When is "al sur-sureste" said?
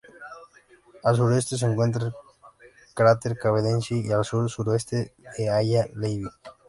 4.11-5.13